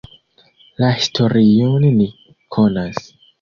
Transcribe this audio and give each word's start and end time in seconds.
La 0.83 0.89
historion 1.01 1.85
ni 1.99 2.09
konas. 2.59 3.07